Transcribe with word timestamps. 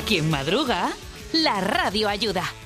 A 0.00 0.02
quien 0.02 0.30
madruga, 0.30 0.88
la 1.34 1.60
radio 1.60 2.08
ayuda. 2.08 2.59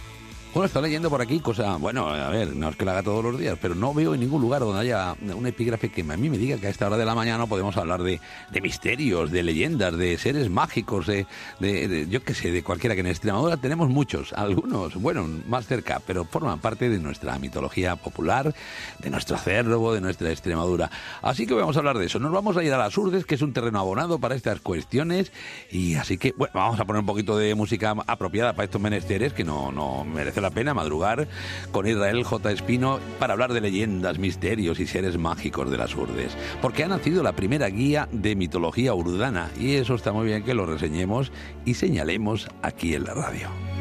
Bueno, 0.55 0.67
está 0.67 0.81
leyendo 0.81 1.11
por 1.11 1.21
aquí 1.21 1.41
cosa, 1.41 1.79
bueno, 1.79 2.07
a 2.07 2.29
ver, 2.29 2.55
no 2.55 2.69
es 2.69 2.77
que 2.77 2.85
la 2.85 2.93
haga 2.93 3.03
todos 3.03 3.25
los 3.25 3.37
días, 3.37 3.59
pero 3.61 3.75
no 3.75 3.93
veo 3.93 4.15
en 4.15 4.21
ningún 4.21 4.41
lugar 4.41 4.61
donde 4.61 4.83
haya 4.83 5.17
un 5.21 5.45
epígrafe 5.49 5.89
que 5.89 6.03
a 6.03 6.17
mí 6.17 6.31
me 6.31 6.39
diga 6.39 6.59
que 6.59 6.69
a 6.69 6.71
esta 6.71 6.87
hora 6.87 6.97
de 6.97 7.05
la 7.05 7.17
mañana 7.17 7.45
podemos 7.49 7.77
hablar 7.77 8.05
de, 8.05 8.21
misterios, 8.63 9.33
de 9.33 9.43
leyendas, 9.43 9.97
de 9.97 10.17
seres 10.17 10.49
mágicos, 10.51 11.09
de, 11.09 12.07
yo 12.09 12.23
qué 12.23 12.35
sé, 12.35 12.53
de 12.53 12.63
cualquiera 12.63 12.95
que 12.95 13.01
en 13.01 13.09
Extremadura 13.09 13.57
tenemos 13.57 13.89
muchos, 13.89 14.33
algunos, 14.33 14.95
bueno, 14.95 15.29
más 15.49 15.67
cerca, 15.67 16.01
pero 16.07 16.25
forman 16.25 16.61
parte 16.61 16.89
de 16.89 17.01
nuestra 17.01 17.37
mitología 17.41 17.97
popular, 17.97 18.55
de 19.01 19.11
nuestro 19.11 19.35
acervo, 19.35 19.93
de 19.93 20.03
nuestra 20.03 20.31
Extremadura. 20.31 20.89
Así 21.21 21.49
que 21.49 21.55
vamos 21.55 21.75
a 21.75 21.81
hablar 21.81 21.99
de 21.99 22.07
eso. 22.07 22.21
Nos 22.21 22.31
vamos 22.31 22.57
a 22.57 22.63
ir 22.63 22.73
a 22.73 22.79
las 22.79 22.97
Urdes, 22.97 23.27
que 23.27 23.35
es 23.35 23.43
un 23.43 23.53
terreno 23.53 23.81
abonado 23.81 24.21
para 24.21 24.37
estas 24.37 24.61
cuestiones, 24.61 25.33
y 25.69 25.97
así 25.97 26.17
que, 26.17 26.33
bueno, 26.39 26.53
vamos 26.55 26.79
a 26.79 26.85
poner 26.85 27.01
un 27.01 27.07
poquito 27.07 27.37
de 27.37 27.57
música 27.57 27.97
apropiada 28.07 28.53
para 28.53 28.67
estos 28.67 28.81
menesteres 28.81 29.33
que 29.33 29.43
no, 29.43 29.73
no 29.73 30.05
merece 30.05 30.44
la 30.45 30.51
pena 30.51 30.75
madrugar 30.75 31.27
con 31.73 31.89
Israel 31.89 32.23
J. 32.23 32.53
Espino 32.53 33.01
para 33.19 33.33
hablar 33.33 33.55
de 33.55 33.63
leyendas, 33.63 34.19
misterios 34.19 34.79
y 34.79 34.87
seres 34.87 35.17
mágicos 35.17 35.71
de 35.71 35.79
las 35.79 35.97
urdes. 35.97 36.37
Porque 36.61 36.85
ha 36.85 36.89
nacido 36.89 37.23
la 37.23 37.33
primera 37.33 37.69
guía 37.69 38.09
de 38.13 38.37
mitología 38.37 38.93
urdana 38.93 39.51
y 39.59 39.77
eso 39.77 39.95
está 39.95 40.13
muy 40.13 40.27
bien 40.27 40.45
que 40.45 40.53
lo 40.53 40.67
reseñemos 40.67 41.33
y 41.65 41.75
señalemos 41.75 42.49
aquí 42.61 42.95
en 42.95 43.05
la 43.05 43.15
radio. 43.15 43.74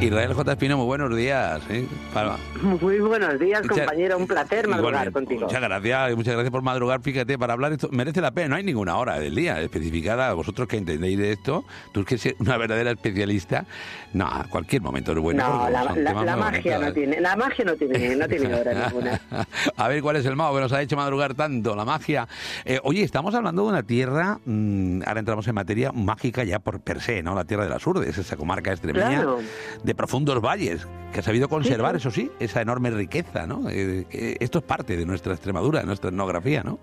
Israel 0.00 0.32
J. 0.32 0.52
Espino, 0.52 0.76
muy 0.76 0.86
buenos 0.86 1.16
días. 1.16 1.60
¿eh? 1.70 1.84
Muy 2.62 3.00
buenos 3.00 3.38
días, 3.40 3.66
compañero. 3.66 4.16
Un 4.16 4.28
placer 4.28 4.68
madrugar 4.68 5.10
contigo. 5.10 5.42
Muchas 5.42 5.60
gracias, 5.60 6.14
muchas 6.16 6.34
gracias 6.34 6.52
por 6.52 6.62
madrugar. 6.62 7.02
Fíjate, 7.02 7.36
para 7.36 7.54
hablar 7.54 7.72
esto 7.72 7.88
merece 7.90 8.20
la 8.20 8.30
pena. 8.30 8.48
No 8.48 8.56
hay 8.56 8.62
ninguna 8.62 8.96
hora 8.96 9.18
del 9.18 9.34
día 9.34 9.60
especificada. 9.60 10.32
Vosotros 10.34 10.68
que 10.68 10.76
entendéis 10.76 11.18
de 11.18 11.32
esto, 11.32 11.64
tú 11.90 12.04
que 12.04 12.14
eres 12.14 12.36
una 12.38 12.56
verdadera 12.56 12.92
especialista, 12.92 13.66
no, 14.12 14.30
cualquier 14.50 14.82
momento 14.82 15.10
es 15.10 15.18
bueno. 15.18 15.48
No, 15.48 15.68
la, 15.68 15.82
la, 15.82 16.36
magia 16.36 16.78
no 16.78 16.92
tiene, 16.92 17.20
la 17.20 17.34
magia 17.34 17.64
no 17.64 17.74
tiene, 17.74 18.14
no 18.14 18.28
tiene 18.28 18.54
hora 18.60 18.72
ninguna. 18.74 19.20
A 19.76 19.88
ver 19.88 20.00
cuál 20.00 20.16
es 20.16 20.26
el 20.26 20.36
mago 20.36 20.54
que 20.54 20.60
nos 20.60 20.72
ha 20.72 20.80
hecho 20.80 20.96
madrugar 20.96 21.34
tanto, 21.34 21.74
la 21.74 21.84
magia. 21.84 22.28
Eh, 22.64 22.78
oye, 22.84 23.02
estamos 23.02 23.34
hablando 23.34 23.64
de 23.64 23.68
una 23.68 23.82
tierra, 23.82 24.38
mmm, 24.44 25.02
ahora 25.04 25.18
entramos 25.18 25.48
en 25.48 25.56
materia 25.56 25.90
mágica 25.90 26.44
ya 26.44 26.60
por 26.60 26.80
per 26.80 27.00
se, 27.00 27.20
¿no? 27.20 27.34
La 27.34 27.44
tierra 27.44 27.64
de 27.64 27.70
las 27.70 27.84
Urdes, 27.84 28.16
esa 28.16 28.36
comarca 28.36 28.70
extremeña. 28.70 29.22
Claro 29.22 29.40
de 29.88 29.94
profundos 29.94 30.40
valles, 30.42 30.86
que 31.14 31.20
ha 31.20 31.22
sabido 31.22 31.48
conservar, 31.48 31.96
eso 31.96 32.10
sí, 32.10 32.30
esa 32.38 32.60
enorme 32.60 32.90
riqueza, 32.90 33.46
¿no? 33.46 33.70
Eh, 33.70 34.36
esto 34.38 34.58
es 34.58 34.64
parte 34.64 34.98
de 34.98 35.06
nuestra 35.06 35.32
Extremadura, 35.32 35.80
de 35.80 35.86
nuestra 35.86 36.10
etnografía, 36.10 36.62
¿no? 36.62 36.78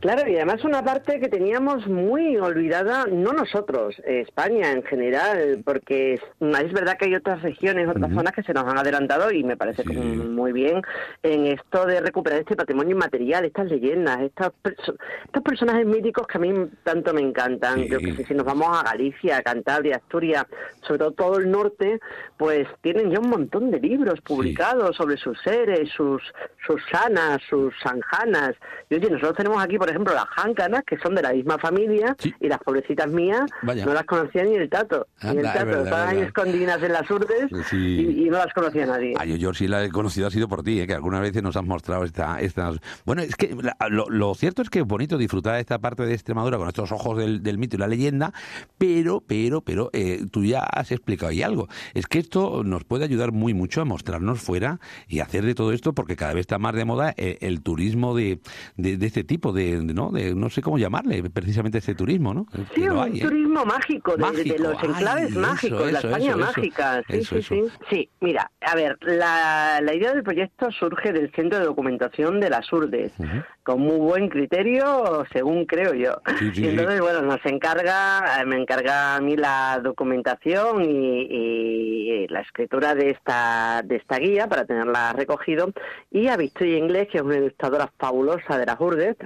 Claro, 0.00 0.30
y 0.30 0.36
además 0.36 0.62
una 0.62 0.84
parte 0.84 1.18
que 1.18 1.28
teníamos 1.28 1.86
muy 1.86 2.36
olvidada, 2.36 3.06
no 3.06 3.32
nosotros, 3.32 3.96
España 4.04 4.72
en 4.72 4.82
general, 4.82 5.62
porque 5.64 6.14
es, 6.14 6.72
verdad 6.72 6.98
que 6.98 7.06
hay 7.06 7.14
otras 7.14 7.42
regiones, 7.42 7.88
otras 7.88 8.12
zonas 8.12 8.32
que 8.32 8.42
se 8.42 8.52
nos 8.52 8.64
han 8.64 8.78
adelantado 8.78 9.32
y 9.32 9.42
me 9.42 9.56
parece 9.56 9.82
sí. 9.84 9.96
muy 9.96 10.52
bien 10.52 10.82
en 11.22 11.46
esto 11.46 11.86
de 11.86 12.00
recuperar 12.00 12.40
este 12.40 12.56
patrimonio 12.56 12.94
inmaterial, 12.94 13.46
estas 13.46 13.70
leyendas, 13.70 14.20
estas 14.20 14.52
estos 14.64 15.42
personajes 15.42 15.86
míticos 15.86 16.26
que 16.26 16.38
a 16.38 16.40
mí 16.40 16.52
tanto 16.84 17.14
me 17.14 17.22
encantan. 17.22 17.76
Sí. 17.76 17.88
Yo 17.88 17.98
que 17.98 18.14
sé, 18.14 18.26
si 18.26 18.34
nos 18.34 18.44
vamos 18.44 18.68
a 18.78 18.82
Galicia, 18.82 19.42
Cantabria, 19.42 19.96
Asturias, 19.96 20.44
sobre 20.82 20.98
todo 20.98 21.12
todo 21.12 21.38
el 21.38 21.50
norte, 21.50 22.00
pues 22.36 22.68
tienen 22.82 23.10
ya 23.10 23.18
un 23.18 23.30
montón 23.30 23.70
de 23.70 23.80
libros 23.80 24.20
publicados 24.20 24.90
sí. 24.90 24.96
sobre 24.96 25.16
sus 25.16 25.40
seres, 25.42 25.88
sus, 25.96 26.22
sus 26.66 26.82
sanas, 26.92 27.40
sus 27.48 27.74
sanjanas. 27.82 28.54
Y 28.90 28.96
oye, 28.96 29.10
nosotros 29.10 29.36
tenemos 29.36 29.62
aquí, 29.62 29.78
por 29.86 29.92
ejemplo, 29.92 30.14
las 30.14 30.26
jáncanas, 30.26 30.82
que 30.84 30.98
son 30.98 31.14
de 31.14 31.22
la 31.22 31.32
misma 31.32 31.58
familia, 31.58 32.16
sí. 32.18 32.34
y 32.40 32.48
las 32.48 32.58
pobrecitas 32.58 33.06
mías 33.08 33.48
Vaya. 33.62 33.86
no 33.86 33.94
las 33.94 34.02
conocía 34.02 34.42
ni 34.42 34.56
el 34.56 34.68
tato. 34.68 35.06
Anda, 35.20 35.32
ni 35.32 35.38
el 35.38 35.52
tato, 35.52 35.66
verdad, 35.66 35.84
estaban 35.84 36.08
ahí 36.08 36.18
escondidas 36.22 36.82
en 36.82 36.92
las 36.92 37.08
urdes 37.08 37.46
sí. 37.70 37.76
y, 37.76 38.26
y, 38.26 38.30
no 38.30 38.38
las 38.38 38.52
conocía 38.52 38.84
nadie. 38.84 39.14
Ay, 39.16 39.30
yo, 39.30 39.36
yo, 39.36 39.54
sí 39.54 39.68
la 39.68 39.84
he 39.84 39.90
conocido, 39.90 40.26
ha 40.26 40.30
sido 40.32 40.48
por 40.48 40.64
ti, 40.64 40.80
¿eh? 40.80 40.88
que 40.88 40.94
algunas 40.94 41.20
veces 41.20 41.40
nos 41.40 41.56
has 41.56 41.64
mostrado 41.64 42.02
esta, 42.02 42.40
estas... 42.40 42.80
Bueno, 43.04 43.22
es 43.22 43.36
que 43.36 43.54
la, 43.54 43.76
lo, 43.88 44.06
lo, 44.10 44.34
cierto 44.34 44.60
es 44.60 44.70
que 44.70 44.80
es 44.80 44.84
bonito 44.84 45.18
disfrutar 45.18 45.54
de 45.54 45.60
esta 45.60 45.78
parte 45.78 46.04
de 46.04 46.14
Extremadura 46.14 46.58
con 46.58 46.66
estos 46.66 46.90
ojos 46.90 47.16
del, 47.16 47.44
del 47.44 47.56
mito 47.56 47.76
y 47.76 47.78
la 47.78 47.86
leyenda, 47.86 48.32
pero, 48.78 49.22
pero, 49.24 49.60
pero, 49.60 49.90
eh, 49.92 50.26
tú 50.32 50.44
ya 50.44 50.64
has 50.64 50.90
explicado 50.90 51.30
ahí 51.30 51.42
algo. 51.42 51.68
Es 51.94 52.06
que 52.06 52.18
esto 52.18 52.64
nos 52.64 52.82
puede 52.82 53.04
ayudar 53.04 53.30
muy 53.30 53.54
mucho 53.54 53.82
a 53.82 53.84
mostrarnos 53.84 54.40
fuera 54.40 54.80
y 55.06 55.20
hacer 55.20 55.44
de 55.44 55.54
todo 55.54 55.70
esto, 55.70 55.92
porque 55.92 56.16
cada 56.16 56.34
vez 56.34 56.40
está 56.40 56.58
más 56.58 56.74
de 56.74 56.84
moda 56.84 57.14
eh, 57.16 57.38
el 57.40 57.62
turismo 57.62 58.16
de, 58.16 58.40
de, 58.76 58.96
de 58.96 59.06
este 59.06 59.22
tipo, 59.22 59.52
de, 59.52 59.75
¿no? 59.82 60.10
De, 60.10 60.34
no 60.34 60.50
sé 60.50 60.62
cómo 60.62 60.78
llamarle, 60.78 61.22
precisamente 61.30 61.78
este 61.78 61.94
turismo, 61.94 62.34
¿no? 62.34 62.46
Sí, 62.74 62.88
un 62.88 62.98
hay, 62.98 63.18
¿eh? 63.18 63.22
turismo 63.22 63.64
mágico, 63.64 64.12
de, 64.12 64.18
mágico. 64.18 64.54
de, 64.54 64.58
los 64.58 64.82
enclaves 64.82 65.30
Ay, 65.32 65.38
mágicos, 65.38 65.80
eso, 65.82 65.90
la 65.90 65.98
España 65.98 66.30
eso, 66.30 66.38
mágica. 66.38 67.02
Sí, 67.08 67.24
sí, 67.24 67.42
sí. 67.42 67.62
Sí, 67.90 68.10
mira, 68.20 68.50
a 68.60 68.74
ver, 68.74 68.96
la, 69.02 69.80
la, 69.82 69.94
idea 69.94 70.12
del 70.12 70.22
proyecto 70.22 70.70
surge 70.70 71.12
del 71.12 71.30
Centro 71.32 71.58
de 71.58 71.64
Documentación 71.64 72.40
de 72.40 72.50
las 72.50 72.72
Urdes, 72.72 73.12
uh 73.18 73.22
-huh. 73.22 73.44
con 73.62 73.80
muy 73.80 73.98
buen 73.98 74.28
criterio, 74.28 75.24
según 75.32 75.64
creo 75.66 75.94
yo. 75.94 76.20
Sí, 76.38 76.50
sí, 76.54 76.64
y 76.64 76.68
entonces, 76.68 77.00
bueno, 77.00 77.22
nos 77.22 77.44
encarga, 77.44 78.42
me 78.46 78.56
encarga 78.56 79.16
a 79.16 79.20
mí 79.20 79.36
la 79.36 79.80
documentación 79.82 80.84
y, 80.84 81.26
y, 81.30 82.26
la 82.28 82.40
escritura 82.40 82.94
de 82.94 83.10
esta, 83.10 83.82
de 83.84 83.96
esta 83.96 84.18
guía 84.18 84.48
para 84.48 84.64
tenerla 84.64 85.12
recogido, 85.12 85.70
y 86.10 86.28
a 86.28 86.36
Victoria 86.36 86.78
Inglés, 86.78 87.08
que 87.10 87.18
es 87.18 87.24
una 87.24 87.36
ilustradora 87.36 87.90
fabulosa 87.98 88.58
de 88.58 88.66
las 88.66 88.80
Urdes, 88.80 89.16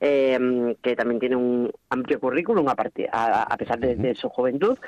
eh, 0.00 0.76
que 0.82 0.96
también 0.96 1.20
tiene 1.20 1.36
un 1.36 1.70
amplio 1.90 2.20
currículum 2.20 2.68
a, 2.68 2.74
partir, 2.74 3.08
a, 3.12 3.42
a 3.42 3.56
pesar 3.56 3.78
de, 3.78 3.96
de, 3.96 4.14
su 4.14 4.28
juventud, 4.28 4.78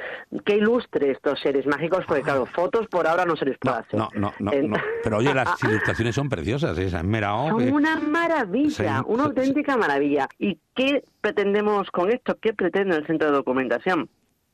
que 0.44 0.56
ilustre 0.56 1.10
estos 1.10 1.40
seres 1.40 1.66
mágicos, 1.66 2.04
porque 2.06 2.22
claro, 2.22 2.46
fotos 2.46 2.86
por 2.88 3.06
ahora 3.06 3.24
no 3.24 3.36
se 3.36 3.44
les 3.44 3.58
puede 3.58 3.78
hacer. 3.78 3.98
No, 3.98 4.08
no, 4.14 4.32
no, 4.38 4.50
no, 4.52 4.76
Pero 5.02 5.18
oye, 5.18 5.34
las 5.34 5.62
ilustraciones 5.62 6.14
son 6.14 6.28
preciosas, 6.28 6.78
¿eh? 6.78 6.84
esas 6.84 7.04
Merao, 7.04 7.48
Son 7.48 7.58
que... 7.58 7.70
una 7.70 7.96
maravilla, 7.96 8.70
sí, 8.70 9.04
una 9.06 9.24
sí, 9.24 9.28
auténtica 9.28 9.76
maravilla. 9.76 10.28
¿Y 10.38 10.58
qué 10.74 11.04
pretendemos 11.20 11.90
con 11.90 12.10
esto? 12.10 12.36
¿Qué 12.40 12.52
pretende 12.52 12.96
el 12.96 13.06
centro 13.06 13.28
de 13.28 13.36
documentación? 13.36 14.08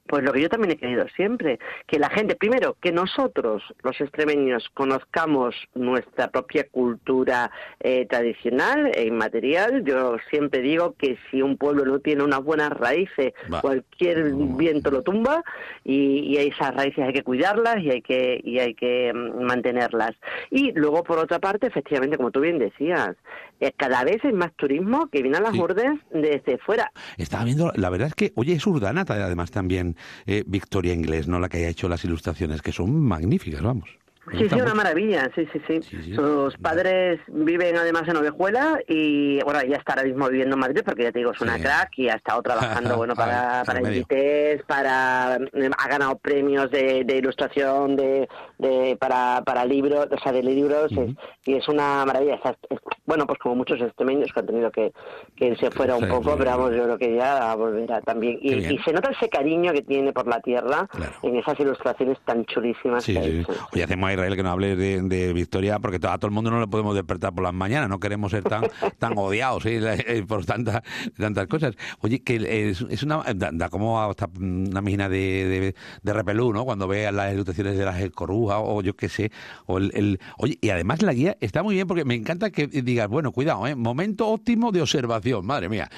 Pues 0.06 0.22
lo 0.22 0.32
que 0.32 0.42
yo 0.42 0.50
también 0.50 0.72
he 0.72 0.76
querido 0.76 1.06
siempre, 1.16 1.58
que 1.86 1.98
la 1.98 2.10
gente, 2.10 2.36
primero, 2.36 2.76
que 2.80 2.92
nosotros, 2.92 3.62
los 3.82 3.98
extremeños, 4.00 4.68
conozcamos 4.74 5.54
nuestra 5.74 6.28
propia 6.28 6.68
cultura 6.68 7.50
eh, 7.80 8.06
tradicional 8.06 8.92
e 8.94 9.06
inmaterial. 9.06 9.82
Yo 9.82 10.16
siempre 10.28 10.60
digo 10.60 10.94
que 10.98 11.16
si 11.30 11.40
un 11.40 11.56
pueblo 11.56 11.86
no 11.86 12.00
tiene 12.00 12.22
unas 12.22 12.44
buenas 12.44 12.70
raíces, 12.70 13.32
Va. 13.50 13.62
cualquier 13.62 14.34
viento 14.34 14.90
lo 14.90 15.02
tumba 15.02 15.42
y, 15.84 16.34
y, 16.34 16.36
esas 16.36 16.74
raíces 16.74 17.02
hay 17.02 17.14
que 17.14 17.22
cuidarlas 17.22 17.78
y 17.78 17.90
hay 17.90 18.02
que, 18.02 18.40
y 18.44 18.58
hay 18.58 18.74
que 18.74 19.10
mm, 19.12 19.42
mantenerlas. 19.42 20.12
Y 20.50 20.72
luego, 20.72 21.02
por 21.02 21.18
otra 21.18 21.38
parte, 21.38 21.66
efectivamente, 21.66 22.18
como 22.18 22.30
tú 22.30 22.40
bien 22.40 22.58
decías, 22.58 23.16
eh, 23.60 23.72
cada 23.74 24.04
vez 24.04 24.22
hay 24.22 24.32
más 24.32 24.52
turismo 24.54 25.08
que 25.08 25.22
viene 25.22 25.38
a 25.38 25.40
las 25.40 25.52
sí. 25.52 25.58
bordes 25.58 25.98
desde 26.12 26.58
fuera. 26.58 26.92
Estaba 27.16 27.44
viendo, 27.44 27.72
la 27.74 27.88
verdad 27.88 28.08
es 28.08 28.14
que, 28.14 28.32
oye, 28.34 28.52
es 28.52 28.66
Urdana 28.66 29.06
además 29.08 29.50
también 29.50 29.93
eh, 30.26 30.44
Victoria 30.46 30.92
Inglés, 30.92 31.28
¿no? 31.28 31.38
La 31.38 31.48
que 31.48 31.58
haya 31.58 31.68
hecho 31.68 31.88
las 31.88 32.04
ilustraciones, 32.04 32.62
que 32.62 32.72
son 32.72 33.00
magníficas, 33.00 33.62
vamos. 33.62 33.88
Sí, 34.32 34.48
sí, 34.48 34.54
una 34.60 34.74
maravilla, 34.74 35.30
sí, 35.34 35.46
sí, 35.52 35.60
sí, 35.66 35.82
sí, 35.82 36.02
sí. 36.02 36.14
Sus 36.14 36.56
padres 36.56 37.20
viven 37.28 37.76
además 37.76 38.08
en 38.08 38.16
Ovejuela 38.16 38.80
y, 38.88 39.42
bueno, 39.42 39.60
ella 39.60 39.76
está 39.76 39.92
ahora 39.92 40.04
mismo 40.04 40.28
viviendo 40.28 40.54
en 40.54 40.60
Madrid 40.60 40.80
porque 40.82 41.02
ya 41.02 41.12
te 41.12 41.18
digo, 41.18 41.32
es 41.32 41.40
una 41.42 41.56
sí. 41.56 41.62
crack 41.62 41.98
y 41.98 42.08
ha 42.08 42.14
estado 42.14 42.42
trabajando, 42.42 42.96
bueno, 42.96 43.14
para, 43.14 43.62
para 43.66 43.80
Inditex, 43.80 44.64
para, 44.64 45.34
ha 45.34 45.88
ganado 45.88 46.16
premios 46.16 46.70
de, 46.70 47.04
de 47.04 47.16
ilustración, 47.18 47.96
de, 47.96 48.26
de, 48.58 48.96
para, 48.98 49.42
para 49.44 49.66
libros, 49.66 50.08
o 50.10 50.18
sea, 50.18 50.32
de 50.32 50.42
libros, 50.42 50.90
uh 50.92 50.94
-huh. 50.94 51.10
es, 51.10 51.48
y 51.48 51.54
es 51.56 51.68
una 51.68 52.06
maravilla. 52.06 52.36
Está, 52.36 52.56
es, 52.70 52.80
bueno, 53.06 53.26
pues 53.26 53.38
como 53.38 53.56
muchos 53.56 53.80
extremeños 53.80 54.32
que 54.32 54.40
han 54.40 54.46
tenido 54.46 54.70
que, 54.70 54.92
que 55.36 55.54
se 55.56 55.70
fuera 55.70 55.96
un 55.96 56.08
poco, 56.08 56.36
pero 56.38 56.50
vamos, 56.50 56.72
yo 56.72 56.84
creo 56.84 56.98
que 56.98 57.14
ya 57.16 57.54
volverá 57.54 58.00
también. 58.00 58.38
Y, 58.40 58.54
y, 58.54 58.78
se 58.78 58.92
nota 58.92 59.10
ese 59.10 59.28
cariño 59.28 59.72
que 59.72 59.82
tiene 59.82 60.12
por 60.12 60.26
la 60.26 60.40
tierra 60.40 60.86
claro. 60.90 61.12
en 61.22 61.36
esas 61.36 61.58
ilustraciones 61.60 62.18
tan 62.24 62.44
chulísimas 62.46 63.04
sí, 63.04 63.14
que 63.14 63.44
sí. 63.44 63.52
Oye, 63.72 63.84
hacemos 63.84 64.10
Israel 64.10 64.36
que 64.36 64.42
no 64.42 64.50
hable 64.50 64.76
de, 64.76 65.02
de, 65.02 65.32
Victoria, 65.32 65.78
porque 65.78 65.96
a 65.96 66.18
todo 66.18 66.26
el 66.28 66.32
mundo 66.32 66.50
no 66.50 66.60
le 66.60 66.66
podemos 66.66 66.94
despertar 66.94 67.34
por 67.34 67.44
las 67.44 67.52
mañanas, 67.52 67.88
no 67.88 67.98
queremos 67.98 68.30
ser 68.30 68.42
tan 68.42 68.62
tan 68.98 69.18
odiados 69.18 69.62
¿sí? 69.64 69.78
Eh, 69.80 70.24
por 70.26 70.44
tantas 70.46 70.82
tantas 71.18 71.46
cosas. 71.46 71.74
Oye, 72.00 72.22
que 72.22 72.36
es, 72.70 72.80
es 72.88 73.02
una 73.02 73.22
da, 73.34 73.50
da, 73.52 73.68
como 73.68 74.00
hasta 74.00 74.28
una 74.38 74.80
mina 74.80 75.08
de, 75.08 75.18
de, 75.18 75.74
de, 76.02 76.12
repelú, 76.12 76.52
¿no? 76.52 76.64
Cuando 76.64 76.88
veas 76.88 77.12
las 77.12 77.32
ilustraciones 77.32 77.76
de 77.76 77.84
las 77.84 78.10
corujas 78.10 78.58
o 78.60 78.82
yo 78.82 78.96
qué 78.96 79.08
sé, 79.08 79.30
o 79.66 79.78
el, 79.78 79.90
el, 79.94 80.20
oye, 80.38 80.58
y 80.60 80.70
además 80.70 81.02
la 81.02 81.12
guía 81.12 81.36
está 81.40 81.62
muy 81.62 81.74
bien 81.74 81.86
porque 81.86 82.04
me 82.04 82.14
encanta 82.14 82.50
que 82.50 82.68
digas, 82.94 83.08
bueno, 83.08 83.32
cuidado, 83.32 83.66
¿eh? 83.66 83.74
momento 83.74 84.28
óptimo 84.28 84.72
de 84.72 84.82
observación, 84.82 85.44
madre 85.44 85.68
mía. 85.68 85.88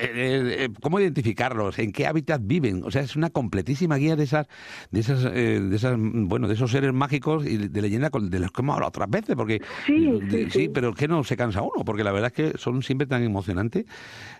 Eh, 0.00 0.68
¿Cómo 0.80 1.00
identificarlos? 1.00 1.78
¿En 1.78 1.92
qué 1.92 2.06
hábitat 2.06 2.40
viven? 2.44 2.82
O 2.84 2.90
sea, 2.90 3.02
es 3.02 3.16
una 3.16 3.30
completísima 3.30 3.96
guía 3.96 4.16
de 4.16 4.24
esas, 4.24 4.48
de 4.90 5.00
esas, 5.00 5.22
de 5.22 5.74
esas, 5.74 5.96
bueno, 5.98 6.48
de 6.48 6.54
esos 6.54 6.70
seres 6.70 6.92
mágicos 6.92 7.46
y 7.46 7.68
de 7.68 7.82
leyenda 7.82 8.10
de 8.12 8.38
los 8.38 8.52
que 8.52 8.62
hemos 8.62 8.74
hablado 8.74 8.88
otras 8.88 9.10
veces, 9.10 9.36
porque 9.36 9.60
sí, 9.86 10.20
sí, 10.50 10.68
pero 10.68 10.90
es 10.90 10.96
que 10.96 11.08
no 11.08 11.24
se 11.24 11.36
cansa 11.36 11.62
uno, 11.62 11.84
porque 11.84 12.04
la 12.04 12.12
verdad 12.12 12.32
es 12.34 12.52
que 12.52 12.58
son 12.58 12.82
siempre 12.82 13.06
tan 13.06 13.22
emocionantes. 13.22 13.86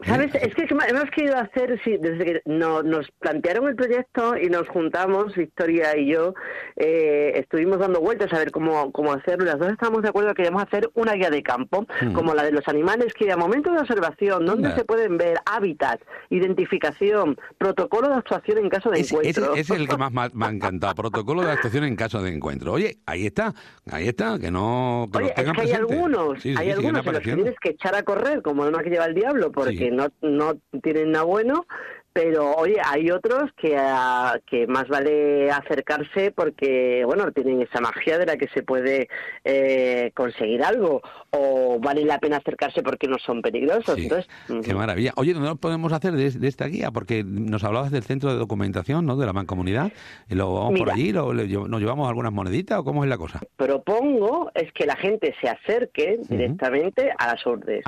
¿Sabes? 0.05 0.35
Es 0.35 0.55
que 0.55 0.63
hemos 0.65 1.11
querido 1.11 1.39
hacer, 1.39 1.81
sí, 1.85 1.97
desde 2.01 2.25
que 2.25 2.43
nos 2.47 3.11
plantearon 3.21 3.69
el 3.69 3.77
proyecto 3.77 4.37
y 4.37 4.49
nos 4.49 4.69
juntamos, 4.69 5.35
Victoria 5.35 5.97
y 5.97 6.13
yo, 6.13 6.35
estuvimos 6.77 7.79
dando 7.79 8.01
vueltas 8.01 8.33
a 8.33 8.39
ver 8.39 8.51
cómo, 8.51 8.91
cómo 8.93 9.13
hacerlo. 9.13 9.45
Las 9.45 9.59
dos 9.59 9.73
estamos 9.73 10.03
de 10.03 10.09
acuerdo 10.09 10.31
que 10.31 10.43
queremos 10.43 10.63
hacer 10.63 10.91
una 10.95 11.15
guía 11.15 11.31
de 11.31 11.43
campo, 11.43 11.87
hmm. 12.01 12.13
como 12.13 12.35
la 12.35 12.45
de 12.45 12.53
los 12.53 12.67
animales, 12.69 13.13
que 13.15 13.31
a 13.31 13.37
momentos 13.37 13.73
de 13.73 13.81
observación, 13.81 14.45
donde 14.47 14.75
se 14.75 14.85
pueden 14.85 15.17
ver 15.17 15.39
hábitats, 15.47 16.05
identificación, 16.31 17.37
protocolo 17.59 18.09
de 18.09 18.15
actuación 18.15 18.59
en 18.59 18.69
caso 18.69 18.91
de 18.91 19.01
encuentro. 19.01 19.55
Ese, 19.55 19.61
es 19.61 19.71
el 19.71 19.89
que 19.89 19.97
más 19.97 20.13
me 20.35 20.47
ha 20.47 20.51
encantado, 20.51 20.95
protocolo 20.95 21.43
de 21.43 21.53
actuación 21.53 21.85
en 21.85 21.97
caso 21.97 22.23
de 22.23 22.35
encuentro. 22.35 22.73
Oye, 22.73 22.99
ahí 23.07 23.27
está, 23.27 23.55
ahí 23.91 24.09
está, 24.09 24.39
que 24.39 24.51
no 24.51 25.09
que 25.13 25.19
Oye, 25.19 25.35
es 25.37 25.53
que 25.53 25.61
hay 25.61 25.73
algunos, 25.73 26.45
hay 26.45 26.71
algunos 26.71 27.07
en 27.07 27.13
los 27.13 27.23
que 27.23 27.35
tienes 27.35 27.57
que 27.61 27.71
echar 27.71 27.95
a 27.95 28.03
correr, 28.03 28.43
como 28.43 28.67
el 28.67 28.73
que 28.83 28.91
lleva 28.91 29.07
el 29.07 29.15
diablo, 29.15 29.53
porque 29.53 29.91
no, 29.91 30.09
no 30.23 30.55
tienen 30.83 31.13
nada 31.13 31.25
bueno, 31.25 31.67
pero 32.13 32.53
oye, 32.53 32.77
hay 32.85 33.11
otros 33.11 33.51
que, 33.57 33.77
ah, 33.77 34.39
que 34.47 34.67
más 34.67 34.89
vale 34.89 35.51
acercarse 35.51 36.31
porque, 36.31 37.03
bueno, 37.07 37.31
tienen 37.33 37.63
esa 37.63 37.81
magia 37.81 38.19
de 38.19 38.27
la 38.27 38.37
que 38.37 38.49
se 38.49 38.63
puede 38.63 39.09
eh, 39.45 40.11
conseguir 40.15 40.63
algo, 40.63 41.03
o 41.31 41.79
vale 41.81 42.05
la 42.05 42.19
pena 42.19 42.37
acercarse 42.37 42.83
porque 42.83 43.09
no 43.09 43.19
son 43.19 43.41
peligrosos. 43.41 43.99
Entonces, 43.99 44.29
Qué 44.65 44.75
maravilla. 44.75 45.13
Oye, 45.17 45.35
¿no 45.35 45.57
podemos 45.57 45.93
hacer 45.93 46.13
de, 46.13 46.27
esta 46.47 46.67
guía? 46.67 46.91
Porque 46.91 47.25
nos 47.25 47.65
hablabas 47.65 47.91
del 47.91 48.03
centro 48.03 48.31
de 48.33 48.39
documentación, 48.39 49.07
¿no? 49.07 49.17
De 49.17 49.27
la 49.27 49.33
mancomunidad, 49.33 49.93
y 50.29 50.35
lo 50.35 50.53
vamos 50.53 50.79
por 50.79 50.91
allí, 50.91 51.13
lo, 51.13 51.33
¿nos 51.33 51.81
llevamos 51.81 52.09
algunas 52.09 52.33
moneditas 52.33 52.79
o 52.79 52.85
cómo 52.85 53.05
es 53.05 53.11
la 53.11 53.17
cosa? 53.17 53.41
Propongo 53.57 54.51
es 54.55 54.73
que 54.73 54.87
la 54.87 54.97
gente 54.97 55.35
se 55.41 55.49
acerque 55.49 56.19
directamente 56.29 57.11
a 57.17 57.29
las 57.29 57.47
urdes. 57.47 57.83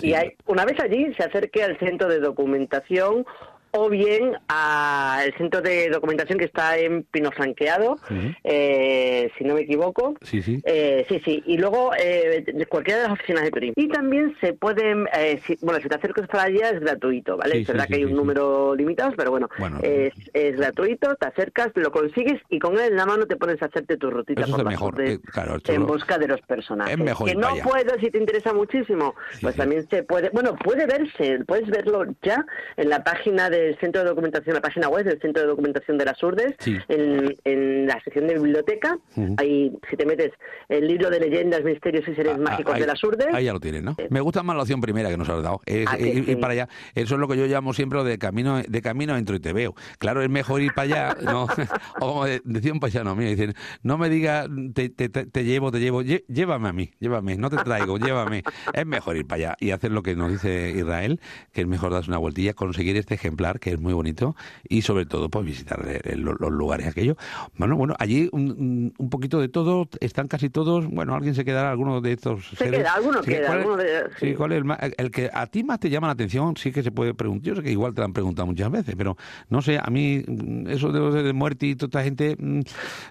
Y 0.00 0.14
hay, 0.14 0.32
una 0.46 0.64
vez 0.64 0.78
allí 0.80 1.12
se 1.14 1.24
acerque 1.24 1.62
al 1.62 1.78
centro 1.78 2.08
de 2.08 2.20
documentación 2.20 3.24
o 3.72 3.88
bien 3.88 4.36
al 4.48 5.32
centro 5.38 5.62
de 5.62 5.88
documentación 5.88 6.38
que 6.38 6.44
está 6.44 6.76
en 6.76 7.04
Pino 7.04 7.30
Franqueado, 7.32 7.96
eh, 8.44 9.30
si 9.36 9.44
no 9.44 9.54
me 9.54 9.62
equivoco. 9.62 10.14
Sí, 10.20 10.42
sí. 10.42 10.60
Eh, 10.64 11.06
sí, 11.08 11.20
sí. 11.24 11.42
Y 11.46 11.56
luego 11.56 11.92
eh, 11.98 12.44
cualquiera 12.68 13.00
de 13.00 13.08
las 13.08 13.14
oficinas 13.14 13.44
de 13.44 13.50
turismo. 13.50 13.74
Y 13.76 13.88
también 13.88 14.36
se 14.42 14.52
pueden, 14.52 15.06
eh, 15.14 15.40
bueno, 15.62 15.80
si 15.80 15.88
te 15.88 15.96
acercas 15.96 16.28
para 16.28 16.44
allá 16.44 16.70
es 16.70 16.80
gratuito, 16.80 17.38
¿vale? 17.38 17.60
es 17.60 17.66
verdad 17.66 17.86
que 17.86 17.96
hay 17.96 18.04
un 18.04 18.14
número 18.14 18.74
limitado, 18.74 19.12
pero 19.16 19.30
bueno, 19.30 19.48
es, 19.82 20.12
es, 20.34 20.56
gratuito, 20.56 21.14
te 21.14 21.26
acercas, 21.28 21.70
lo 21.74 21.90
consigues 21.90 22.40
y 22.50 22.58
con 22.58 22.74
él 22.74 22.92
en 22.92 22.96
la 22.96 23.06
mano 23.06 23.26
te 23.26 23.36
pones 23.36 23.60
a 23.62 23.66
hacerte 23.66 23.96
tu 23.96 24.10
rutita 24.10 24.46
por 24.46 24.64
mejor, 24.64 24.96
claro, 25.32 25.56
en 25.66 25.86
busca 25.86 26.18
de 26.18 26.28
los 26.28 26.42
personajes. 26.42 26.92
Es 26.92 26.98
mejor 26.98 27.26
que 27.26 27.34
no 27.34 27.54
puedo, 27.64 27.98
si 28.00 28.10
te 28.10 28.18
interesa 28.18 28.52
muchísimo, 28.52 29.14
pues 29.40 29.56
también 29.56 29.88
se 29.88 30.02
puede, 30.02 30.28
bueno, 30.30 30.56
puede 30.56 30.86
verse, 30.86 31.42
puedes 31.46 31.68
verlo 31.68 32.04
ya 32.22 32.44
en 32.76 32.90
la 32.90 33.02
página 33.02 33.48
de 33.48 33.61
el 33.68 33.78
Centro 33.78 34.02
de 34.02 34.08
Documentación, 34.08 34.54
la 34.54 34.60
página 34.60 34.88
web 34.88 35.04
del 35.04 35.20
Centro 35.20 35.42
de 35.42 35.48
Documentación 35.48 35.98
de 35.98 36.04
las 36.04 36.22
Urdes, 36.22 36.54
en, 36.88 37.86
la 37.86 38.00
sección 38.02 38.26
de 38.26 38.34
biblioteca. 38.34 38.98
Ahí, 39.36 39.72
si 39.90 39.96
te 39.96 40.06
metes 40.06 40.32
el 40.68 40.86
libro 40.86 41.10
de 41.10 41.20
leyendas, 41.20 41.62
misterios 41.64 42.06
y 42.08 42.14
seres 42.14 42.34
ah, 42.34 42.38
ah, 42.38 42.50
mágicos 42.50 42.78
de 42.78 42.86
las 42.86 43.02
Urdes. 43.02 43.28
Ahí 43.32 43.44
ya 43.44 43.52
lo 43.52 43.60
tienes, 43.60 43.82
¿no? 43.82 43.96
Me 44.10 44.20
gusta 44.20 44.42
más 44.42 44.56
la 44.56 44.62
opción 44.62 44.80
primera 44.80 45.08
que 45.08 45.16
nos 45.16 45.28
has 45.28 45.42
dado. 45.42 45.60
Es, 45.66 45.86
ah, 45.88 45.98
ir, 45.98 46.38
para 46.40 46.52
allá. 46.52 46.68
Eso 46.94 47.14
es 47.14 47.20
lo 47.20 47.28
que 47.28 47.36
yo 47.36 47.46
llamo 47.46 47.72
siempre 47.72 48.02
de 48.04 48.18
camino 48.18 48.62
de 48.62 48.82
camino 48.82 49.16
entro 49.16 49.36
y 49.36 49.40
te 49.40 49.52
veo. 49.52 49.74
Claro, 49.98 50.22
es 50.22 50.30
mejor 50.30 50.62
ir 50.62 50.72
para 50.74 50.82
allá, 51.12 51.16
¿no? 51.22 51.44
o 52.00 52.12
como 52.12 52.26
decía 52.26 52.72
un 52.72 52.80
paisano 52.80 53.14
mío, 53.16 53.28
dicen, 53.28 53.54
no 53.82 53.98
me 53.98 54.08
digas 54.08 54.48
te, 54.74 54.88
te, 54.88 55.08
te, 55.08 55.44
llevo, 55.44 55.70
te 55.70 55.80
llevo, 55.80 56.02
llévame 56.02 56.68
a 56.68 56.72
mí, 56.72 56.90
llévame, 56.98 57.36
no 57.36 57.50
te 57.50 57.56
traigo, 57.58 57.98
llévame. 57.98 58.42
Es 58.72 58.86
mejor 58.86 59.16
ir 59.16 59.26
para 59.26 59.36
allá 59.36 59.56
y 59.60 59.70
hacer 59.70 59.92
lo 59.92 60.02
que 60.02 60.14
nos 60.14 60.30
dice 60.30 60.72
Israel, 60.76 61.20
que 61.52 61.62
es 61.62 61.66
mejor 61.66 61.92
darse 61.92 62.10
una 62.10 62.18
vueltilla, 62.18 62.54
conseguir 62.54 62.96
este 62.96 63.14
ejemplar, 63.14 63.51
que 63.58 63.70
es 63.70 63.80
muy 63.80 63.92
bonito 63.92 64.34
y 64.68 64.82
sobre 64.82 65.06
todo 65.06 65.28
pues 65.28 65.44
visitar 65.44 65.84
los, 66.16 66.38
lugares 66.52 66.86
aquellos. 66.86 67.16
Bueno, 67.56 67.76
bueno, 67.76 67.94
allí 67.98 68.28
un, 68.32 68.92
un, 68.98 69.10
poquito 69.10 69.40
de 69.40 69.48
todo, 69.48 69.88
están 70.00 70.28
casi 70.28 70.50
todos, 70.50 70.86
bueno, 70.86 71.14
alguien 71.14 71.34
se 71.34 71.44
quedará, 71.44 71.70
alguno 71.70 72.00
de 72.00 72.12
estos 72.12 72.46
Se 72.56 72.70
queda, 72.70 72.94
alguno 72.94 73.20
queda. 73.22 73.62
¿cuál, 73.62 73.78
de, 73.78 74.04
sí. 74.18 74.34
¿cuál 74.34 74.52
es 74.52 74.62
el, 74.98 75.10
que 75.10 75.30
a 75.32 75.46
ti 75.46 75.64
más 75.64 75.80
te 75.80 75.90
llama 75.90 76.06
la 76.08 76.14
atención? 76.14 76.56
Sí 76.56 76.72
que 76.72 76.82
se 76.82 76.90
puede 76.90 77.14
preguntar, 77.14 77.48
yo 77.48 77.56
sé 77.56 77.62
que 77.62 77.70
igual 77.70 77.94
te 77.94 78.00
lo 78.00 78.06
han 78.06 78.12
preguntado 78.12 78.46
muchas 78.46 78.70
veces, 78.70 78.94
pero 78.96 79.16
no 79.48 79.62
sé, 79.62 79.78
a 79.82 79.90
mí 79.90 80.22
eso 80.68 80.90
de, 80.92 81.22
de 81.22 81.32
muerte 81.32 81.66
y 81.66 81.76
toda 81.76 81.86
esta 81.86 82.02
gente, 82.02 82.36
mm, 82.38 82.60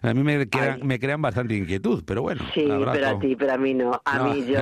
a 0.01 0.13
mí 0.13 0.23
me 0.23 0.47
crean, 0.47 0.85
me 0.85 0.99
crean 0.99 1.21
bastante 1.21 1.55
inquietud, 1.55 2.03
pero 2.05 2.21
bueno. 2.21 2.43
Sí, 2.53 2.67
pero 2.67 3.07
a 3.07 3.19
ti, 3.19 3.35
pero 3.35 3.53
a 3.53 3.57
mí 3.57 3.73
no. 3.73 4.01
A 4.05 4.23
mí 4.23 4.45
yo, 4.45 4.59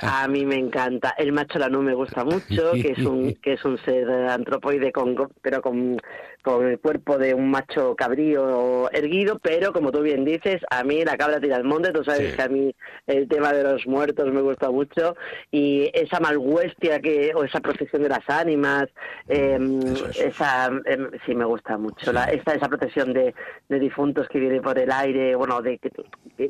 a 0.00 0.28
mí 0.28 0.44
me 0.44 0.56
encanta. 0.56 1.14
El 1.18 1.32
macho 1.32 1.58
lanú 1.58 1.82
me 1.82 1.94
gusta 1.94 2.24
mucho, 2.24 2.72
que 2.72 2.94
es 2.96 2.98
un 2.98 3.34
que 3.34 3.54
es 3.54 3.64
un 3.64 3.78
ser 3.84 4.10
antropoide 4.10 4.92
con, 4.92 5.13
pero 5.42 5.60
con 5.62 5.96
con 6.44 6.66
el 6.66 6.78
cuerpo 6.78 7.16
de 7.16 7.32
un 7.32 7.50
macho 7.50 7.96
cabrío 7.96 8.90
erguido, 8.92 9.38
pero 9.38 9.72
como 9.72 9.90
tú 9.90 10.02
bien 10.02 10.26
dices, 10.26 10.60
a 10.70 10.84
mí 10.84 11.02
la 11.02 11.16
cabra 11.16 11.40
tira 11.40 11.56
al 11.56 11.64
monte, 11.64 11.90
tú 11.90 12.04
sabes 12.04 12.36
que 12.36 12.42
a 12.42 12.48
mí 12.48 12.74
el 13.06 13.26
tema 13.28 13.54
de 13.54 13.62
los 13.62 13.86
muertos 13.86 14.30
me 14.30 14.42
gusta 14.42 14.70
mucho 14.70 15.16
y 15.50 15.90
esa 15.94 16.20
malhuestia 16.20 17.00
que 17.00 17.32
o 17.34 17.44
esa 17.44 17.60
protección 17.60 18.02
de 18.02 18.10
las 18.10 18.28
ánimas, 18.28 18.84
em, 19.26 19.80
esa 20.20 20.66
em, 20.84 21.08
sí 21.24 21.34
me 21.34 21.46
gusta 21.46 21.78
mucho, 21.78 22.12
la, 22.12 22.24
esa, 22.24 22.52
esa 22.52 22.68
protección 22.68 23.14
de, 23.14 23.34
difuntos 23.70 24.28
que 24.28 24.38
viene 24.38 24.60
por 24.60 24.78
el 24.78 24.92
aire, 24.92 25.34
bueno, 25.34 25.62
de 25.62 25.78
que, 25.78 25.90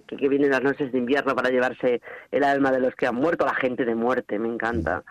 que, 0.00 0.28
vienen 0.28 0.50
las 0.50 0.62
noches 0.62 0.90
de 0.90 0.98
invierno 0.98 1.34
para 1.36 1.50
llevarse 1.50 2.00
el 2.32 2.42
alma 2.42 2.72
de 2.72 2.80
los 2.80 2.94
que 2.96 3.06
han 3.06 3.14
muerto, 3.14 3.46
la 3.46 3.54
gente 3.54 3.84
de 3.84 3.94
muerte, 3.94 4.38
me 4.38 4.48
encanta. 4.48 5.04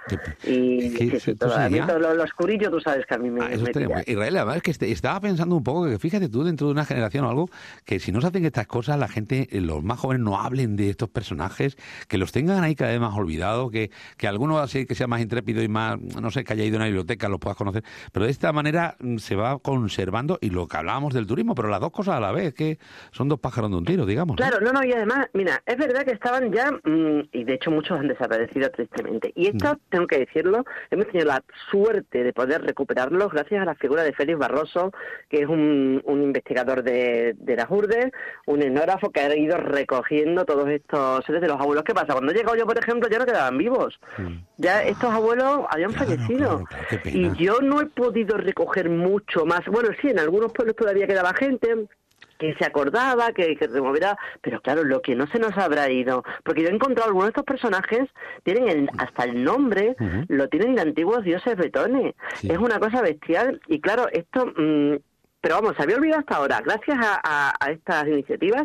Y 0.43 0.89
sí, 1.19 1.35
todo, 1.35 1.55
a 1.55 1.69
mí 1.69 1.79
todo 1.79 1.99
lo, 1.99 2.23
oscurillo, 2.23 2.69
tú 2.69 2.79
sabes 2.81 3.05
que 3.05 3.15
a 3.15 3.17
mí 3.17 3.29
me, 3.29 3.45
ah, 3.45 4.03
Israel, 4.05 4.37
además 4.37 4.61
que 4.61 4.72
estaba 4.81 5.19
pensando 5.19 5.55
un 5.55 5.63
poco 5.63 5.85
que 5.85 5.99
fíjate 5.99 6.29
tú 6.29 6.43
dentro 6.43 6.67
de 6.67 6.73
una 6.73 6.85
generación 6.85 7.25
o 7.25 7.29
algo 7.29 7.49
que 7.85 7.99
si 7.99 8.11
no 8.11 8.21
se 8.21 8.27
hacen 8.27 8.45
estas 8.45 8.67
cosas 8.67 8.97
la 8.97 9.07
gente, 9.07 9.47
eh, 9.51 9.61
los 9.61 9.83
más 9.83 9.99
jóvenes 9.99 10.23
no 10.23 10.39
hablen 10.39 10.75
de 10.75 10.89
estos 10.89 11.09
personajes, 11.09 11.77
que 12.07 12.17
los 12.17 12.31
tengan 12.31 12.63
ahí 12.63 12.75
cada 12.75 12.91
vez 12.91 12.99
más 12.99 13.15
olvidados, 13.15 13.71
que, 13.71 13.91
que 14.17 14.27
alguno 14.27 14.59
así 14.59 14.85
que 14.85 14.95
sea 14.95 15.07
más 15.07 15.21
intrépido 15.21 15.61
y 15.61 15.67
más, 15.67 15.99
no 15.99 16.31
sé, 16.31 16.43
que 16.43 16.53
haya 16.53 16.63
ido 16.63 16.77
a 16.77 16.79
una 16.79 16.85
biblioteca 16.85 17.29
los 17.29 17.39
puedas 17.39 17.57
conocer, 17.57 17.83
pero 18.11 18.25
de 18.25 18.31
esta 18.31 18.51
manera 18.51 18.95
mm, 18.99 19.17
se 19.17 19.35
va 19.35 19.59
conservando 19.59 20.37
y 20.41 20.49
lo 20.49 20.67
que 20.67 20.77
hablábamos 20.77 21.13
del 21.13 21.27
turismo, 21.27 21.55
pero 21.55 21.69
las 21.69 21.79
dos 21.79 21.91
cosas 21.91 22.15
a 22.15 22.19
la 22.19 22.31
vez, 22.31 22.53
que 22.53 22.79
son 23.11 23.29
dos 23.29 23.39
pájaros 23.39 23.69
de 23.71 23.77
un 23.77 23.85
tiro, 23.85 24.05
digamos. 24.05 24.37
Claro, 24.37 24.59
no, 24.61 24.71
no, 24.71 24.83
y 24.83 24.91
además, 24.91 25.27
mira, 25.33 25.61
es 25.65 25.77
verdad 25.77 26.03
que 26.03 26.11
estaban 26.11 26.51
ya, 26.51 26.71
mm, 26.71 27.29
y 27.31 27.43
de 27.43 27.53
hecho 27.53 27.71
muchos 27.71 27.99
han 27.99 28.07
desaparecido 28.07 28.69
tristemente, 28.71 29.31
y 29.35 29.47
esto, 29.47 29.73
mm. 29.73 29.79
tengo 29.89 30.07
que 30.07 30.19
decirlo, 30.19 30.65
hemos 30.91 31.07
tenido 31.07 31.27
la 31.27 31.43
suerte 31.69 32.23
de 32.23 32.33
poder 32.33 32.61
recuperarlos 32.61 33.31
gracias 33.31 33.61
a 33.61 33.65
la 33.65 33.75
figura 33.75 34.03
de 34.03 34.13
Félix 34.13 34.37
Barroso, 34.37 34.62
que 35.29 35.41
es 35.41 35.47
un, 35.47 36.01
investigador 36.07 36.83
de, 36.83 37.35
de 37.37 37.55
las 37.55 37.69
URDES, 37.69 38.11
un 38.45 38.61
etnógrafo 38.61 39.09
que 39.11 39.21
ha 39.21 39.35
ido 39.35 39.57
recogiendo 39.57 40.45
todos 40.45 40.69
estos 40.69 41.25
seres 41.25 41.41
de 41.41 41.47
los 41.47 41.59
abuelos. 41.59 41.83
¿Qué 41.83 41.93
pasa? 41.93 42.13
Cuando 42.13 42.31
he 42.31 42.35
llegado 42.35 42.55
yo, 42.55 42.65
por 42.65 42.77
ejemplo, 42.77 43.09
ya 43.09 43.19
no 43.19 43.25
quedaban 43.25 43.57
vivos. 43.57 43.99
Ya 44.57 44.83
estos 44.83 45.11
abuelos 45.11 45.61
habían 45.69 45.91
fallecido. 45.91 46.63
y 47.05 47.31
yo 47.35 47.59
no 47.61 47.81
he 47.81 47.85
podido 47.87 48.37
recoger 48.37 48.89
mucho 48.89 49.45
más. 49.45 49.61
Bueno, 49.65 49.89
sí, 50.01 50.09
en 50.09 50.19
algunos 50.19 50.53
pueblos 50.53 50.75
todavía 50.75 51.07
quedaba 51.07 51.33
gente, 51.33 51.87
que 52.43 52.55
se 52.55 52.65
acordaba, 52.65 53.31
que, 53.31 53.55
que 53.55 53.67
removerá, 53.67 54.17
pero 54.41 54.59
claro, 54.61 54.83
lo 54.83 55.01
que 55.01 55.15
no 55.15 55.27
se 55.27 55.39
nos 55.39 55.57
habrá 55.57 55.89
ido, 55.89 56.23
porque 56.43 56.61
yo 56.61 56.67
he 56.67 56.73
encontrado 56.73 57.07
algunos 57.07 57.27
de 57.27 57.29
estos 57.29 57.45
personajes, 57.45 58.09
tienen 58.43 58.89
hasta 58.97 59.23
el 59.23 59.43
nombre, 59.45 59.95
lo 60.27 60.49
tienen 60.49 60.75
de 60.75 60.81
antiguos 60.81 61.23
dioses 61.23 61.55
bretones, 61.55 62.15
es 62.41 62.57
una 62.57 62.79
cosa 62.79 63.01
bestial, 63.01 63.61
y 63.67 63.79
claro, 63.79 64.07
esto... 64.11 64.45
Mm, 64.57 64.95
pero 65.39 65.55
vamos, 65.55 65.75
se 65.75 65.83
había 65.83 65.97
olvidado 65.97 66.21
hasta 66.21 66.37
ahora. 66.37 66.61
Gracias 66.63 66.97
a, 67.01 67.53
estas 67.69 68.07
iniciativas 68.07 68.63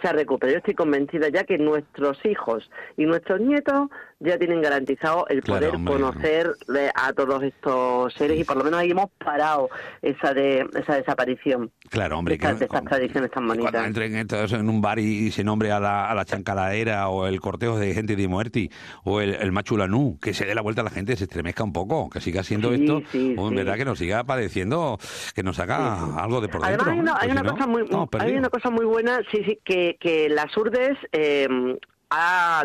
se 0.00 0.08
ha 0.08 0.12
recuperado. 0.12 0.54
Yo 0.54 0.58
estoy 0.58 0.74
convencida 0.74 1.28
ya 1.28 1.44
que 1.44 1.58
nuestros 1.58 2.24
hijos 2.24 2.70
y 2.96 3.04
nuestros 3.04 3.40
nietos 3.40 3.88
ya 4.20 4.38
tienen 4.38 4.60
garantizado 4.60 5.26
el 5.28 5.42
poder 5.42 5.72
conocer 5.84 6.50
a 6.94 7.12
todos 7.12 7.42
estos 7.42 8.12
seres 8.14 8.40
y 8.40 8.44
por 8.44 8.56
lo 8.56 8.64
menos 8.64 8.80
ahí 8.80 8.90
hemos 8.90 9.10
parado 9.18 9.68
esa 10.02 10.34
de 10.34 10.66
esa 10.74 10.96
desaparición. 10.96 11.70
Claro, 11.90 12.18
hombre. 12.18 12.36
De, 12.36 12.64
estas 12.64 12.84
tradiciones 12.84 13.30
tan 13.30 13.46
bonitas. 13.46 13.70
Cuando 13.70 13.86
entren 13.86 14.16
en 14.16 14.68
un 14.68 14.80
bar 14.80 14.98
y, 14.98 15.30
se 15.30 15.44
nombre 15.44 15.70
a 15.70 15.78
la, 15.78 16.10
a 16.10 16.14
la 16.14 16.24
chancalaera 16.24 17.08
o 17.08 17.26
el 17.26 17.40
cortejo 17.40 17.78
de 17.78 17.94
gente 17.94 18.16
de 18.16 18.28
muerte 18.28 18.70
o 19.04 19.20
el, 19.20 19.34
el 19.34 19.52
machulanú, 19.52 20.18
que 20.20 20.34
se 20.34 20.44
dé 20.44 20.54
la 20.54 20.62
vuelta 20.62 20.80
a 20.80 20.84
la 20.84 20.90
gente, 20.90 21.16
se 21.16 21.24
estremezca 21.24 21.62
un 21.62 21.72
poco, 21.72 22.10
que 22.10 22.20
siga 22.20 22.42
siendo 22.42 22.72
esto, 22.72 23.02
o 23.36 23.48
en 23.48 23.54
verdad 23.54 23.76
que 23.76 23.84
nos 23.84 23.98
siga 23.98 24.24
padeciendo, 24.24 24.98
que 25.34 25.42
nos 25.42 25.58
haga 25.58 26.16
algo 26.22 26.40
de 26.40 26.48
por 26.48 26.62
dentro. 26.62 26.86
Además 26.90 27.16
hay 27.20 27.30
una, 27.30 27.44
cosa 27.44 27.66
muy, 27.66 27.84
hay 28.18 28.36
una 28.36 28.48
cosa 28.48 28.70
muy 28.70 28.84
buena, 28.84 29.20
sí, 29.30 29.42
sí, 29.44 29.58
que, 29.64 29.87
que 29.96 30.28
las 30.28 30.56
urdes... 30.56 30.98
Eh, 31.12 31.48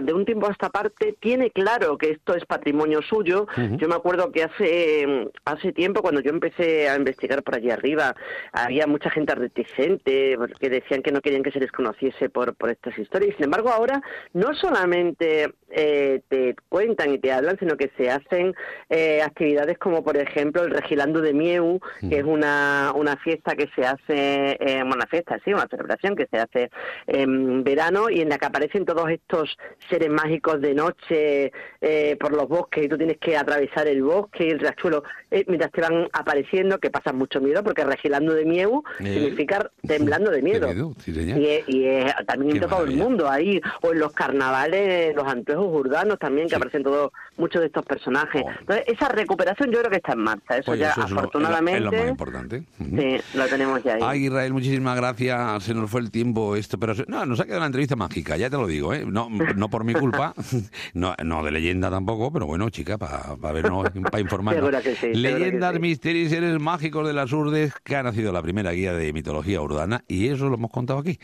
de 0.01 0.13
un 0.13 0.25
tiempo 0.25 0.47
a 0.47 0.51
esta 0.51 0.69
parte 0.69 1.15
tiene 1.19 1.51
claro 1.51 1.97
que 1.97 2.12
esto 2.12 2.35
es 2.35 2.45
patrimonio 2.45 3.01
suyo. 3.01 3.47
Yo 3.77 3.88
me 3.88 3.95
acuerdo 3.95 4.31
que 4.31 4.43
hace, 4.43 5.29
hace 5.45 5.73
tiempo, 5.73 6.01
cuando 6.01 6.21
yo 6.21 6.29
empecé 6.29 6.88
a 6.89 6.95
investigar 6.95 7.43
por 7.43 7.55
allí 7.55 7.69
arriba, 7.69 8.15
había 8.51 8.88
mucha 8.88 9.09
gente 9.09 9.35
reticente 9.35 10.38
que 10.59 10.69
decían 10.69 11.01
que 11.01 11.12
no 11.12 11.21
querían 11.21 11.43
que 11.43 11.51
se 11.51 11.59
les 11.59 11.71
conociese 11.71 12.29
por, 12.29 12.55
por 12.55 12.69
estas 12.69 12.97
historias. 12.97 13.35
Sin 13.35 13.45
embargo, 13.45 13.69
ahora 13.69 14.01
no 14.33 14.53
solamente 14.55 15.53
eh, 15.69 16.21
te 16.29 16.55
cuentan 16.69 17.13
y 17.13 17.19
te 17.19 17.31
hablan, 17.31 17.57
sino 17.59 17.75
que 17.75 17.91
se 17.97 18.09
hacen 18.09 18.53
eh, 18.89 19.21
actividades 19.21 19.77
como, 19.77 20.03
por 20.03 20.15
ejemplo, 20.17 20.63
el 20.63 20.71
Regilando 20.71 21.19
de 21.19 21.33
Mieu, 21.33 21.79
que 22.00 22.19
es 22.19 22.23
una, 22.23 22.93
una 22.95 23.17
fiesta 23.17 23.55
que 23.55 23.67
se 23.75 23.85
hace, 23.85 24.57
eh, 24.59 24.83
una 24.83 25.05
fiesta, 25.07 25.39
sí, 25.43 25.53
una 25.53 25.67
celebración 25.67 26.15
que 26.15 26.27
se 26.31 26.38
hace 26.38 26.69
en 27.07 27.63
verano 27.63 28.09
y 28.09 28.21
en 28.21 28.29
la 28.29 28.38
que 28.38 28.45
aparecen 28.45 28.85
todos 28.85 29.09
estos 29.09 29.32
seres 29.89 30.09
mágicos 30.09 30.61
de 30.61 30.73
noche 30.73 31.51
eh, 31.81 32.17
por 32.19 32.35
los 32.35 32.47
bosques 32.47 32.85
y 32.85 32.89
tú 32.89 32.97
tienes 32.97 33.17
que 33.17 33.37
atravesar 33.37 33.87
el 33.87 34.03
bosque 34.03 34.47
y 34.47 34.49
el 34.51 34.59
riachuelo 34.59 35.03
mientras 35.47 35.71
te 35.71 35.81
van 35.81 36.07
apareciendo, 36.13 36.79
que 36.79 36.89
pasas 36.91 37.13
mucho 37.13 37.41
miedo, 37.41 37.63
porque 37.63 37.83
Regilando 37.83 38.33
de 38.33 38.45
Mieu 38.45 38.83
significa 38.99 39.69
temblando 39.85 40.31
de 40.31 40.41
miedo. 40.41 40.95
y, 41.05 41.85
también 42.25 42.57
en 42.57 42.69
todo 42.69 42.83
el 42.83 42.95
mundo 42.95 43.29
ahí, 43.29 43.59
o 43.81 43.91
en 43.91 43.99
los 43.99 44.13
carnavales, 44.13 45.15
los 45.15 45.27
anteojos 45.27 45.67
urbanos 45.73 46.19
también, 46.19 46.47
que 46.47 46.55
aparecen 46.55 46.83
todos 46.83 47.11
muchos 47.37 47.61
de 47.61 47.67
estos 47.67 47.85
personajes. 47.85 48.43
Oh. 48.45 48.51
Entonces, 48.59 48.85
esa 48.87 49.09
recuperación 49.09 49.71
yo 49.71 49.79
creo 49.79 49.91
que 49.91 49.97
está 49.97 50.13
en 50.13 50.19
marcha. 50.19 50.57
Eso 50.57 50.75
ya, 50.75 50.91
afortunadamente. 50.91 51.79
Es 51.79 51.85
lo, 51.85 51.91
más 51.91 52.09
importante. 52.09 52.63
Sí, 52.77 53.17
lo 53.35 53.47
tenemos 53.47 53.83
ya 53.83 53.95
ahí. 53.95 54.01
Ay, 54.03 54.25
Israel, 54.25 54.53
muchísimas 54.53 54.95
gracias. 54.95 55.63
Se 55.63 55.73
nos 55.73 55.89
fue 55.89 56.01
el 56.01 56.11
tiempo 56.11 56.55
esto, 56.55 56.77
pero 56.77 56.93
no, 57.07 57.25
nos 57.25 57.39
ha 57.39 57.45
quedado 57.45 57.59
una 57.59 57.67
entrevista 57.67 57.95
mágica, 57.95 58.37
ya 58.37 58.49
te 58.49 58.57
lo 58.57 58.67
digo, 58.67 58.93
¿eh? 58.93 59.05
No, 59.05 59.23
no 59.30 59.70
por 59.70 59.84
mi 59.84 59.94
culpa, 59.94 60.34
no, 60.94 61.15
no 61.24 61.44
de 61.44 61.51
leyenda 61.51 61.89
tampoco, 61.89 62.32
pero 62.32 62.46
bueno, 62.46 62.70
chica, 62.70 62.98
para 62.98 63.36
pa 63.36 63.51
vernos, 63.51 63.89
para 64.12 64.20
informarnos. 64.20 64.72
Leyendas, 65.13 65.80
misterios 65.80 66.27
y 66.27 66.36
seres 66.36 66.60
mágicos 66.60 67.08
de 67.08 67.13
las 67.13 67.32
urdes, 67.32 67.74
que 67.84 67.96
ha 67.96 68.03
nacido 68.03 68.32
la 68.32 68.42
primera 68.42 68.72
guía 68.72 68.94
de 68.94 69.13
mitología 69.13 69.62
urbana, 69.62 70.03
y 70.08 70.27
eso 70.27 70.50
lo 70.50 70.56
hemos 70.56 70.72
contado 70.72 71.00
aquí, 71.00 71.20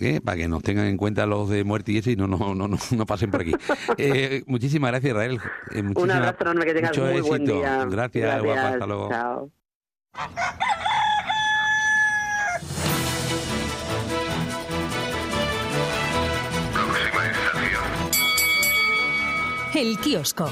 ¿eh? 0.00 0.20
para 0.22 0.36
que 0.36 0.48
nos 0.48 0.62
tengan 0.62 0.86
en 0.86 0.96
cuenta 0.96 1.26
los 1.26 1.48
de 1.48 1.64
muerte 1.64 1.92
y 1.92 1.98
ese 1.98 2.12
y 2.12 2.16
no, 2.16 2.26
no, 2.26 2.54
no, 2.54 2.68
no 2.68 3.06
pasen 3.06 3.30
por 3.30 3.42
aquí. 3.42 3.52
Eh, 3.98 4.42
muchísimas 4.46 4.90
gracias, 4.90 5.10
Israel. 5.10 5.40
Eh, 5.72 5.82
Un 5.82 6.10
abrazo 6.10 6.36
enorme, 6.40 6.64
que 6.64 6.74
tengas 6.74 6.96
muy 6.96 7.20
buen 7.20 7.44
día. 7.44 7.84
Gracias, 7.84 8.42
guapa, 8.42 8.68
hasta 8.68 8.86
luego. 8.86 9.08
Chao. 9.10 10.82
El 19.74 19.98
kiosco. 19.98 20.50